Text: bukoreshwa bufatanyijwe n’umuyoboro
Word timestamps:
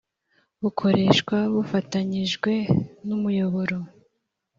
bukoreshwa 0.61 1.35
bufatanyijwe 1.53 2.53
n’umuyoboro 3.07 3.77